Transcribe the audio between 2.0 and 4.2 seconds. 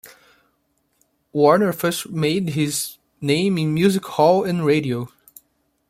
made his name in music